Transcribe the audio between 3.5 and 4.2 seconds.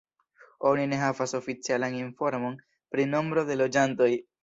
de loĝantoj.